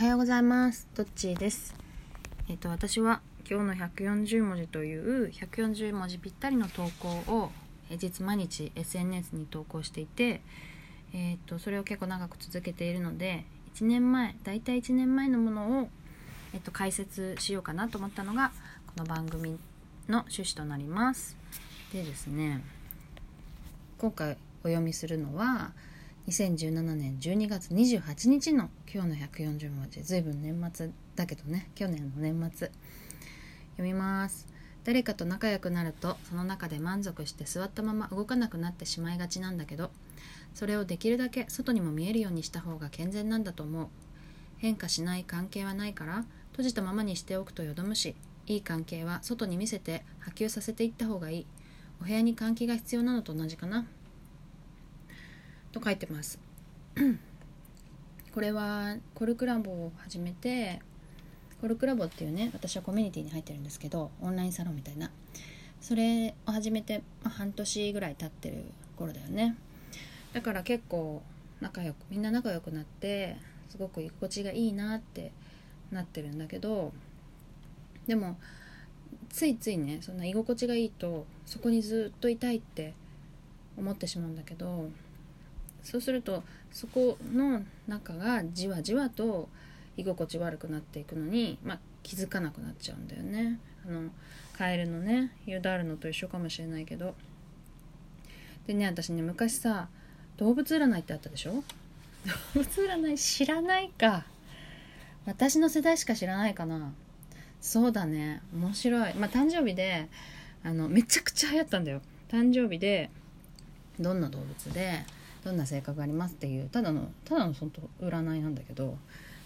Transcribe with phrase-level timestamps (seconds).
[0.00, 0.88] はようございます。
[0.94, 1.74] どっちです。
[2.48, 7.50] えっ、と私は今日の140文字という140文字ぴったりの投稿を
[7.90, 10.40] 平日毎日 SNS に投稿していて
[11.12, 13.44] えっ、とそれを結構長く続けているので
[13.74, 15.88] 1年前だいたい1年前のものを
[16.54, 18.52] えっ、と解説しようかなと思ったのが
[18.86, 19.50] この番組
[20.08, 21.36] の趣旨となります。
[21.92, 22.64] でですね
[23.98, 25.72] 今回お読みするのは
[26.30, 30.00] 2017年12月28日の今日の140文字。
[30.04, 31.68] ずいぶん年末だけどね。
[31.74, 32.70] 去年の年末。
[33.72, 34.46] 読みます。
[34.84, 39.90] 誰かと仲良くなるとその中で満足して座ったまま動かなくなってしまいがちなんだけど
[40.54, 43.88] それをできるだけ外にも見えるようにした方が健全なんだと思う。
[44.58, 48.14] 変化しない関係はないから閉じたままにしておくとよどむし
[48.46, 51.46] いい関係は外に見せて波及させていった方がいい。
[52.00, 53.84] お部屋に換気が必要なのと同じかな。
[55.72, 56.38] と書いてます。
[58.32, 60.80] これはコルクラボを始めて
[61.60, 65.10] コルクラボっていうね私はコミュニティに入ってるんですけどオンラインサロンみたいな。
[65.80, 68.64] それを始めて、まあ、半年ぐらい経ってる
[68.96, 69.56] 頃だよね。
[70.32, 71.22] だから結構
[71.60, 73.36] 仲良くみんな仲良くなって
[73.68, 75.32] すごく居心地がいいなって
[75.90, 76.92] なってるんだけど
[78.06, 78.38] でも
[79.28, 82.94] ついついねそんな居心地がいいとそこにずっといたいって
[83.76, 84.88] 思ってしまうんだけど
[85.82, 86.42] そうすると
[86.72, 89.48] そこの中がじわじわと
[89.96, 93.58] 居心地悪くなっていくのに、まあ、気づかなくなっちゃうんだよね。
[93.86, 94.10] あの
[94.56, 97.14] カエルのねユダールのと一緒かもしれないけど。
[98.66, 99.88] でね私ね昔さ
[100.36, 101.64] 動物占いってあったでしょ？
[102.54, 104.24] 動物占い知らないか。
[105.26, 106.92] 私の世代しか知らないかな。
[107.60, 108.42] そうだね。
[108.54, 109.14] 面白い。
[109.14, 110.08] まあ誕生日で
[110.62, 112.00] あのめちゃくちゃ流行ったんだよ。
[112.28, 113.10] 誕生日で
[113.98, 115.04] どんな動物で
[115.44, 118.96] どんな性格ありますっていうただのただのその占いなんだけど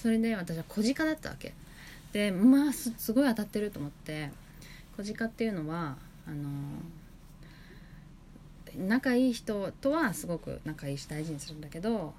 [0.00, 1.54] それで私は小鹿だったわけ。
[2.12, 4.30] でまあすすごい当たってると思って
[4.96, 6.48] 小鹿っていうのはあの
[8.76, 12.14] 仲いい人とはすごく仲いいし大事にするんだけど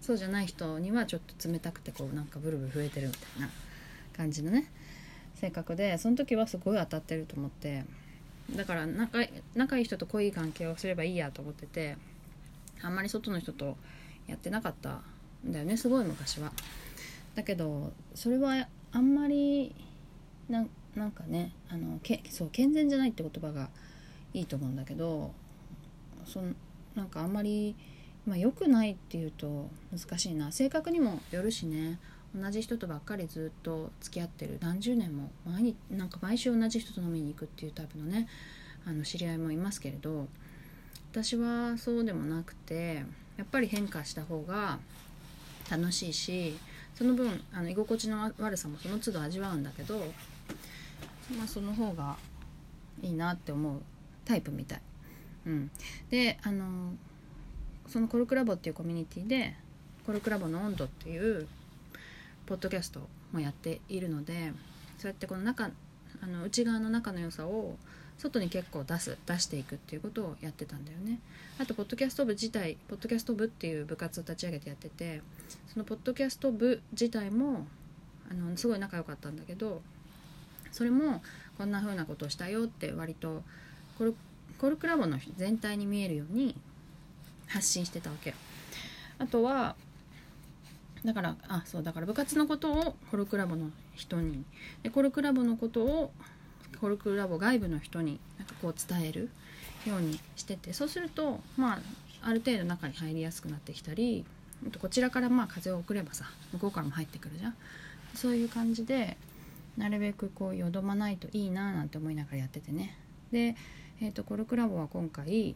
[0.00, 3.48] そうじゃない人にはちょっと冷たくてこうなんかブルブル増えてるみたいな
[4.16, 4.70] 感じのね
[5.34, 7.84] 性格でその時はすごい当たってると思って
[8.54, 9.18] だから仲
[9.54, 11.96] 仲いい人と濃い関係をすればいいやと思ってて
[12.82, 13.76] あんまり外の人と
[14.26, 15.02] やってなかった
[15.46, 16.52] んだよねすごい昔は。
[17.34, 19.74] だけどそれはあんまり
[20.48, 23.68] なんかねあのけそう健全じゃないって言葉が
[24.32, 25.32] いいと思うんだけど
[26.24, 26.52] その
[26.94, 27.76] なんかあんまり、
[28.26, 30.50] まあ、良くないっていうと難しいな。
[30.50, 31.98] 性格にもよるしね。
[32.34, 34.58] 同じ人とばっかりずっと付き合ってる。
[34.60, 38.28] 何十年も毎日なんか毎週同じ人と飲みに行くっていうタイプのね
[38.86, 40.28] あの知り合いもいますけれど
[41.16, 43.02] 私はそうでもなくて
[43.38, 44.78] やっぱり変化した方が
[45.70, 46.58] 楽しいし
[46.94, 49.96] その分あの居心地の悪さもその都度味わうんだけど、
[51.38, 52.16] まあ、その方が
[53.00, 53.80] いいなって思う
[54.26, 54.80] タイプみたい。
[55.46, 55.70] うん、
[56.10, 56.92] であの
[57.88, 59.54] そのコルクラボっていうコミュニティで
[60.04, 61.48] コルクラボの温度っていう
[62.44, 63.00] ポッドキャスト
[63.32, 64.52] もやっているので
[64.98, 65.70] そうやってこの中
[66.20, 67.76] あの内側の仲の良さを
[68.18, 71.20] 外に結構出す出していくっていうことをやってたんだよね。
[71.58, 75.22] あとポッドキャスト部自体ポッドキャスト部っていう部活を立ち上げてやってて
[75.68, 77.66] そのポッドキャスト部自体も
[78.30, 79.82] あのすごい仲良かったんだけど
[80.72, 81.22] それも
[81.56, 83.42] こんな風なことをしたよって割と
[83.98, 84.14] コル
[84.58, 86.56] コルクラボの全体に見えるように
[87.46, 88.34] 発信してたわけ。
[89.18, 89.76] あとは
[91.04, 94.44] だからあそうだから部活のことをコルクラボの人に
[94.82, 96.12] でコルクラボのことを
[96.80, 99.30] コルクラボ外部の人になんかこう伝える
[99.86, 101.78] ようにしててそうするとまあ
[102.22, 104.24] ある程度中に入りやすくなってきたり
[104.80, 107.54] こちらからまあ風を送ればさ向こうからも入ってくるじゃん。
[108.14, 109.16] そういう感じで
[109.76, 112.98] なるべくこうよどまないといいななんて思いながらやっててね。
[113.30, 113.56] で、
[114.00, 115.54] えーと、コルクラボは今回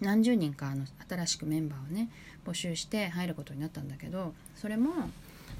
[0.00, 2.08] 何十人かの新しくメンバーをね
[2.46, 5.10] 募集して入ることになったんだけどそれも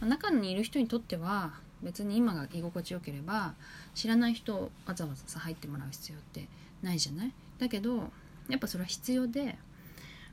[0.00, 3.54] 中にいる人にとっては別に今が居心地よければ
[3.94, 6.46] 知らない人わざわざさ入ってもらう必要って
[6.82, 7.32] ないじゃない？
[7.58, 8.10] だけど
[8.48, 9.56] やっぱそれは必要で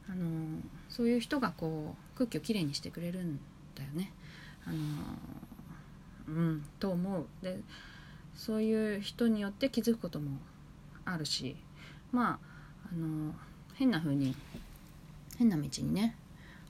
[0.10, 3.40] あのそういう人がこう空気をきれいにしてくれるん
[3.76, 4.12] だよね。
[4.66, 4.78] あの
[6.28, 7.60] うんと思うで
[8.36, 10.38] そういう人によって気づくことも
[11.06, 11.56] あるし
[12.12, 12.40] ま
[12.84, 13.34] ああの
[13.76, 14.36] 変な風に
[15.38, 16.16] 変な道にね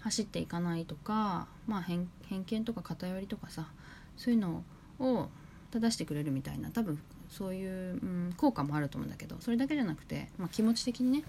[0.01, 3.67] 走っていかないとか、まあ偏、偏見とか偏りとかさ
[4.17, 4.63] そういうの
[4.99, 5.29] を
[5.71, 6.99] 正してくれるみたいな多分
[7.29, 11.23] そういう、うん、効果もあると思うんだけどそれだけじゃなくて、まあ、気持ち的にね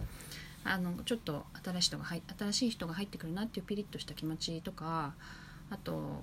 [0.65, 5.15] あのちょっと新しい人が入新しい人が入ってくるなっていうピリッとした気持ちとか
[5.71, 6.23] あと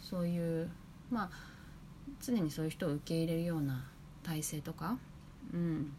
[0.00, 0.70] そういう
[1.10, 1.30] まあ
[2.20, 3.84] 常にそういう人を受け入れるような
[4.22, 4.98] 体制とか、
[5.52, 5.92] うん、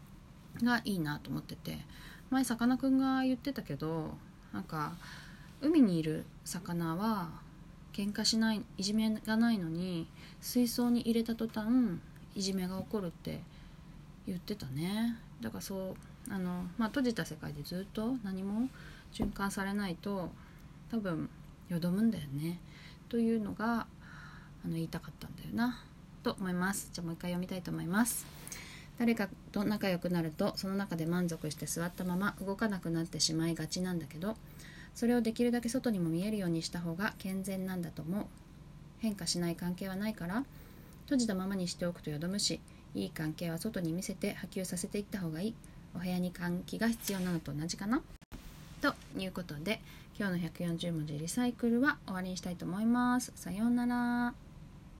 [0.62, 1.78] がいいなと思ってて
[2.30, 4.14] 前さかなクンが言ってたけど
[4.52, 4.92] なんか
[5.60, 7.30] 海にいる魚は
[7.92, 10.06] 喧嘩しないいじめがないのに
[10.40, 11.66] 水槽に入れた途端
[12.34, 13.40] いじめが起こるって
[14.26, 15.16] 言ってたね。
[15.40, 15.96] だからそ
[16.28, 18.68] うあの、まあ、閉じた世界でずっと何も
[19.12, 20.30] 循環されないと
[20.90, 21.28] 多分
[21.68, 22.58] よどむんだよね。
[23.08, 23.86] というのが
[24.64, 25.84] あの言いたかったんだよな。
[26.22, 26.90] と思います。
[26.92, 28.24] じゃあもう一回読みたいと思います。
[28.98, 34.36] 誰かと仲良くなるとその中で満足して座ったまま動かなくなってしまいがちなんだけど
[34.94, 38.26] それをできるだけ外にも見えるようにした方が健全なんだと思う
[38.98, 40.44] 変化しない関係はないから
[41.04, 42.60] 閉じたままにしておくとよどむし
[42.94, 45.54] いい関係は外に見せて波及させていった方がいい
[45.94, 48.02] お部屋に換気が必要なのと同じかな
[48.80, 49.80] ということで
[50.18, 53.32] 今日の140文字リサイクルは終わりにしたいと思います。
[53.34, 54.51] さようなら。